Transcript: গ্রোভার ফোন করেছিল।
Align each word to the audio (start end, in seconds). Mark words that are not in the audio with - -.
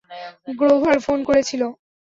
গ্রোভার 0.59 0.97
ফোন 1.05 1.19
করেছিল। 1.29 1.61